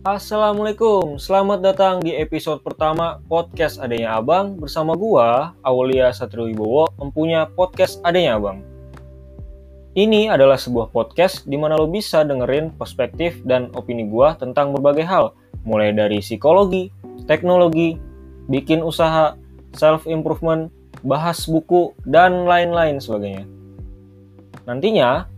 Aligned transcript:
Assalamualaikum, 0.00 1.20
selamat 1.20 1.60
datang 1.60 2.00
di 2.00 2.16
episode 2.16 2.64
pertama 2.64 3.20
podcast 3.28 3.76
Adanya 3.76 4.16
Abang 4.16 4.56
bersama 4.56 4.96
gua, 4.96 5.52
Aulia 5.60 6.08
Satriwibowo, 6.08 6.88
mempunyai 6.96 7.44
podcast 7.52 8.00
Adanya 8.00 8.40
Abang. 8.40 8.64
Ini 9.92 10.32
adalah 10.32 10.56
sebuah 10.56 10.88
podcast 10.88 11.44
di 11.44 11.60
mana 11.60 11.76
lo 11.76 11.84
bisa 11.84 12.24
dengerin 12.24 12.72
perspektif 12.80 13.44
dan 13.44 13.68
opini 13.76 14.08
gua 14.08 14.40
tentang 14.40 14.72
berbagai 14.72 15.04
hal, 15.04 15.36
mulai 15.68 15.92
dari 15.92 16.24
psikologi, 16.24 16.88
teknologi, 17.28 18.00
bikin 18.48 18.80
usaha, 18.80 19.36
self-improvement, 19.76 20.72
bahas 21.04 21.44
buku, 21.44 21.92
dan 22.08 22.48
lain-lain 22.48 23.04
sebagainya. 23.04 23.44
Nantinya, 24.64 25.28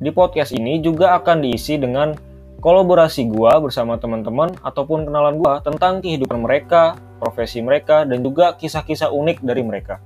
di 0.00 0.08
podcast 0.08 0.56
ini 0.56 0.80
juga 0.80 1.20
akan 1.20 1.44
diisi 1.44 1.76
dengan 1.76 2.29
kolaborasi 2.60 3.24
gua 3.32 3.56
bersama 3.56 3.96
teman-teman 3.96 4.52
ataupun 4.60 5.08
kenalan 5.08 5.40
gua 5.40 5.64
tentang 5.64 6.04
kehidupan 6.04 6.44
mereka, 6.44 6.92
profesi 7.16 7.64
mereka, 7.64 8.04
dan 8.04 8.20
juga 8.20 8.52
kisah-kisah 8.60 9.08
unik 9.08 9.40
dari 9.40 9.64
mereka. 9.64 9.96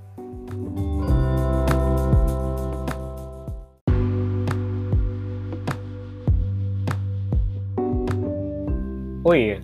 Oh 9.25 9.35
iya, 9.35 9.59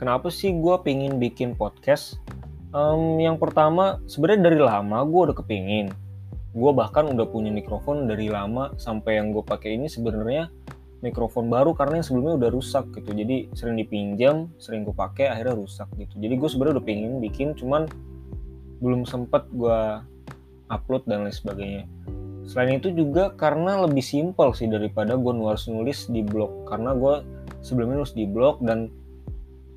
kenapa 0.00 0.32
sih 0.34 0.50
gue 0.50 0.76
pingin 0.82 1.20
bikin 1.20 1.52
podcast? 1.52 2.16
Um, 2.72 3.20
yang 3.20 3.36
pertama, 3.36 4.00
sebenarnya 4.08 4.50
dari 4.50 4.58
lama 4.58 5.04
gue 5.04 5.20
udah 5.30 5.36
kepingin. 5.36 5.92
Gue 6.56 6.72
bahkan 6.72 7.06
udah 7.12 7.28
punya 7.28 7.52
mikrofon 7.52 8.08
dari 8.08 8.32
lama 8.32 8.72
sampai 8.80 9.20
yang 9.20 9.36
gue 9.36 9.44
pakai 9.44 9.76
ini 9.76 9.86
sebenarnya 9.86 10.48
mikrofon 11.04 11.52
baru 11.52 11.76
karena 11.76 12.00
yang 12.00 12.06
sebelumnya 12.08 12.34
udah 12.40 12.50
rusak 12.56 12.88
gitu. 12.96 13.12
Jadi 13.12 13.52
sering 13.52 13.76
dipinjam 13.76 14.48
sering 14.56 14.88
gue 14.88 14.96
pakai 14.96 15.28
akhirnya 15.28 15.60
rusak 15.60 15.88
gitu. 16.00 16.16
Jadi 16.16 16.34
gue 16.40 16.48
sebenarnya 16.48 16.80
udah 16.80 16.86
pengen 16.88 17.12
bikin 17.20 17.52
cuman 17.52 17.84
belum 18.80 19.04
sempet 19.04 19.44
gue 19.52 20.00
upload 20.72 21.04
dan 21.04 21.28
lain 21.28 21.36
sebagainya. 21.36 21.84
Selain 22.48 22.80
itu 22.80 22.88
juga 22.92 23.36
karena 23.36 23.84
lebih 23.84 24.00
simpel 24.00 24.56
sih 24.56 24.68
daripada 24.68 25.16
gue 25.20 25.32
nulis 25.36 25.68
nulis 25.68 26.08
di 26.08 26.24
blog. 26.24 26.64
Karena 26.64 26.96
gue 26.96 27.20
sebelumnya 27.60 28.00
nulis 28.00 28.16
di 28.16 28.24
blog 28.24 28.64
dan 28.64 28.88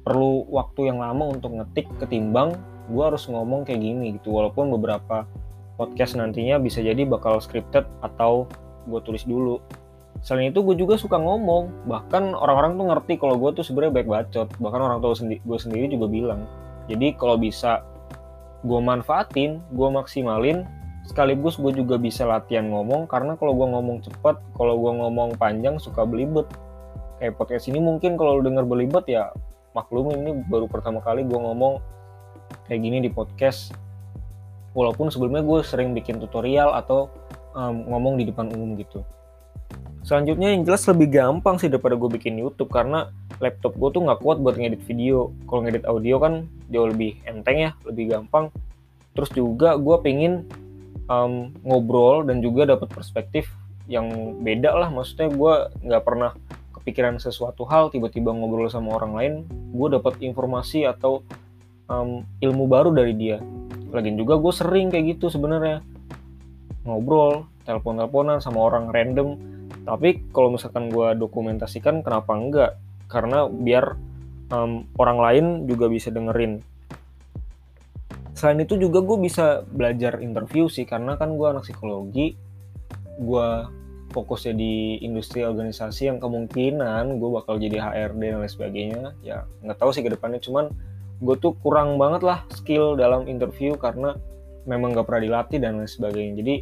perlu 0.07 0.47
waktu 0.47 0.87
yang 0.87 1.03
lama 1.03 1.35
untuk 1.35 1.51
ngetik 1.51 1.91
ketimbang 1.99 2.55
gue 2.87 3.03
harus 3.03 3.27
ngomong 3.27 3.67
kayak 3.67 3.83
gini 3.83 4.15
gitu. 4.15 4.31
Walaupun 4.31 4.71
beberapa 4.71 5.27
podcast 5.75 6.15
nantinya 6.15 6.55
bisa 6.57 6.79
jadi 6.79 7.03
bakal 7.03 7.43
scripted 7.43 7.83
atau 7.99 8.47
gue 8.87 8.99
tulis 9.03 9.27
dulu 9.27 9.59
selain 10.21 10.49
itu 10.49 10.63
gue 10.63 10.75
juga 10.77 10.95
suka 10.97 11.17
ngomong. 11.19 11.89
Bahkan 11.89 12.33
orang-orang 12.33 12.77
tuh 12.77 12.85
ngerti 12.89 13.13
kalau 13.19 13.35
gue 13.37 13.49
tuh 13.57 13.63
sebenarnya 13.65 13.93
baik 14.01 14.09
bacot. 14.09 14.47
Bahkan 14.57 14.79
orang 14.79 14.97
tua 15.03 15.13
sendi 15.13 15.37
gue 15.41 15.57
sendiri 15.59 15.91
juga 15.91 16.07
bilang. 16.09 16.41
Jadi 16.87 17.13
kalau 17.19 17.35
bisa 17.35 17.83
gue 18.65 18.79
manfaatin 18.81 19.61
gue 19.69 19.89
maksimalin 19.93 20.65
sekaligus 21.07 21.55
gue 21.61 21.71
juga 21.71 21.95
bisa 22.01 22.25
latihan 22.25 22.67
ngomong. 22.67 23.05
Karena 23.05 23.37
kalau 23.37 23.53
gue 23.55 23.67
ngomong 23.67 23.97
cepet 24.03 24.35
kalau 24.57 24.73
gue 24.79 24.91
ngomong 24.95 25.37
panjang 25.37 25.77
suka 25.77 26.03
belibet. 26.03 26.47
Kayak 27.17 27.37
podcast 27.41 27.65
ini 27.69 27.81
mungkin 27.81 28.13
kalau 28.13 28.37
lu 28.37 28.45
denger 28.45 28.65
belibet 28.65 29.05
ya 29.09 29.33
maklum 29.73 30.13
ini 30.13 30.45
baru 30.49 30.69
pertama 30.69 31.01
kali 31.01 31.25
gue 31.25 31.37
ngomong 31.37 31.81
kayak 32.69 32.79
gini 32.81 32.97
di 33.03 33.09
podcast. 33.09 33.73
Walaupun 34.77 35.09
sebelumnya 35.09 35.41
gue 35.41 35.65
sering 35.65 35.97
bikin 35.97 36.21
tutorial 36.21 36.69
atau 36.77 37.09
um, 37.57 37.89
ngomong 37.89 38.21
di 38.21 38.29
depan 38.29 38.45
umum 38.53 38.77
gitu 38.77 39.01
Selanjutnya 40.07 40.55
yang 40.55 40.63
jelas 40.63 40.87
lebih 40.87 41.11
gampang 41.11 41.59
sih 41.59 41.67
daripada 41.67 41.99
gue 41.99 42.07
bikin 42.07 42.39
YouTube 42.39 42.71
karena 42.71 43.11
laptop 43.43 43.75
gue 43.75 43.89
tuh 43.91 44.07
nggak 44.07 44.23
kuat 44.23 44.39
buat 44.39 44.55
ngedit 44.55 44.79
video. 44.87 45.35
Kalau 45.51 45.67
ngedit 45.67 45.83
audio 45.83 46.15
kan 46.15 46.47
jauh 46.71 46.87
lebih 46.87 47.19
enteng 47.27 47.59
ya, 47.59 47.75
lebih 47.83 48.15
gampang. 48.15 48.47
Terus 49.11 49.27
juga 49.35 49.75
gue 49.75 49.97
pengen 49.99 50.47
um, 51.11 51.51
ngobrol 51.67 52.23
dan 52.23 52.39
juga 52.39 52.63
dapat 52.63 52.87
perspektif 52.87 53.51
yang 53.91 54.39
beda 54.39 54.79
lah. 54.79 54.87
Maksudnya 54.87 55.27
gue 55.27 55.53
nggak 55.91 56.03
pernah 56.07 56.31
kepikiran 56.71 57.19
sesuatu 57.19 57.67
hal 57.67 57.91
tiba-tiba 57.91 58.31
ngobrol 58.31 58.71
sama 58.71 58.95
orang 58.95 59.11
lain, 59.11 59.33
gue 59.75 59.87
dapat 59.91 60.23
informasi 60.23 60.87
atau 60.87 61.19
um, 61.91 62.23
ilmu 62.39 62.63
baru 62.63 62.95
dari 62.95 63.11
dia. 63.11 63.43
Lagian 63.91 64.15
juga 64.15 64.39
gue 64.39 64.53
sering 64.55 64.87
kayak 64.87 65.19
gitu 65.19 65.27
sebenarnya 65.27 65.83
ngobrol, 66.87 67.43
telepon-teleponan 67.67 68.39
sama 68.39 68.71
orang 68.71 68.87
random 68.87 69.35
tapi 69.87 70.27
kalau 70.35 70.51
misalkan 70.51 70.91
gue 70.91 71.15
dokumentasikan 71.15 72.03
kenapa 72.03 72.35
enggak? 72.35 72.71
Karena 73.07 73.47
biar 73.47 73.95
um, 74.51 74.83
orang 74.99 75.19
lain 75.23 75.45
juga 75.63 75.87
bisa 75.87 76.11
dengerin. 76.11 76.59
Selain 78.35 78.59
itu 78.59 78.75
juga 78.75 79.01
gue 79.01 79.17
bisa 79.17 79.63
belajar 79.65 80.19
interview 80.19 80.67
sih 80.67 80.83
karena 80.83 81.15
kan 81.15 81.33
gue 81.39 81.47
anak 81.47 81.65
psikologi 81.65 82.37
gue 83.17 83.47
fokusnya 84.13 84.53
di 84.53 85.01
industri 85.01 85.41
organisasi 85.41 86.11
yang 86.11 86.19
kemungkinan 86.21 87.17
gue 87.17 87.29
bakal 87.33 87.57
jadi 87.57 87.81
HRD 87.81 88.21
dan 88.35 88.37
lain 88.43 88.51
sebagainya. 88.51 89.05
Ya 89.23 89.47
nggak 89.63 89.79
tahu 89.79 89.89
sih 89.95 90.03
ke 90.05 90.13
depannya 90.13 90.43
cuman 90.43 90.69
gue 91.17 91.35
tuh 91.41 91.57
kurang 91.65 91.97
banget 91.97 92.21
lah 92.21 92.45
skill 92.53 92.93
dalam 92.93 93.25
interview 93.25 93.73
karena 93.73 94.13
memang 94.67 94.93
gak 94.93 95.07
pernah 95.07 95.23
dilatih 95.23 95.57
dan 95.63 95.81
lain 95.81 95.89
sebagainya. 95.89 96.33
Jadi 96.43 96.55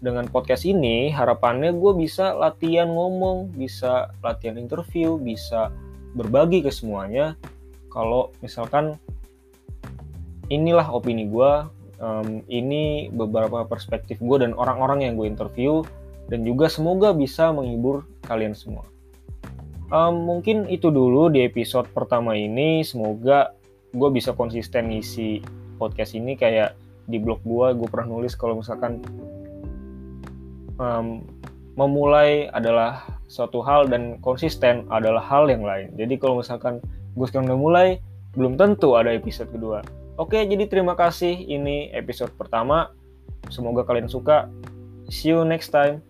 dengan 0.00 0.24
podcast 0.32 0.64
ini 0.64 1.12
harapannya 1.12 1.76
gue 1.76 1.92
bisa 1.92 2.32
latihan 2.32 2.88
ngomong, 2.88 3.52
bisa 3.52 4.08
latihan 4.24 4.56
interview, 4.56 5.20
bisa 5.20 5.68
berbagi 6.16 6.64
ke 6.64 6.72
semuanya. 6.72 7.36
Kalau 7.92 8.32
misalkan 8.40 8.96
inilah 10.48 10.88
opini 10.88 11.28
gue, 11.28 11.52
um, 12.00 12.40
ini 12.48 13.12
beberapa 13.12 13.68
perspektif 13.68 14.18
gue 14.24 14.40
dan 14.40 14.56
orang-orang 14.56 15.04
yang 15.04 15.14
gue 15.20 15.28
interview, 15.28 15.84
dan 16.32 16.48
juga 16.48 16.72
semoga 16.72 17.12
bisa 17.12 17.52
menghibur 17.52 18.08
kalian 18.24 18.56
semua. 18.56 18.88
Um, 19.90 20.22
mungkin 20.22 20.70
itu 20.70 20.88
dulu 20.88 21.28
di 21.28 21.44
episode 21.44 21.90
pertama 21.90 22.38
ini. 22.38 22.86
Semoga 22.86 23.52
gue 23.90 24.08
bisa 24.14 24.32
konsisten 24.32 24.94
ngisi 24.94 25.42
podcast 25.76 26.14
ini 26.14 26.38
kayak 26.38 26.78
di 27.10 27.18
blog 27.18 27.42
gue, 27.42 27.74
gue 27.74 27.88
pernah 27.90 28.14
nulis 28.14 28.38
kalau 28.38 28.62
misalkan 28.62 29.02
um, 30.80 31.28
memulai 31.76 32.48
adalah 32.50 33.04
suatu 33.30 33.62
hal 33.62 33.86
dan 33.86 34.18
konsisten 34.24 34.88
adalah 34.90 35.22
hal 35.22 35.46
yang 35.46 35.62
lain. 35.62 35.92
Jadi 35.94 36.18
kalau 36.18 36.40
misalkan 36.42 36.82
gue 37.14 37.26
sekarang 37.28 37.52
udah 37.52 37.60
mulai, 37.60 37.88
belum 38.34 38.56
tentu 38.58 38.96
ada 38.96 39.12
episode 39.12 39.52
kedua. 39.52 39.84
Oke, 40.18 40.42
jadi 40.44 40.66
terima 40.66 40.98
kasih. 40.98 41.32
Ini 41.32 41.94
episode 41.94 42.34
pertama. 42.34 42.90
Semoga 43.48 43.86
kalian 43.86 44.10
suka. 44.10 44.50
See 45.08 45.32
you 45.32 45.46
next 45.46 45.70
time. 45.72 46.04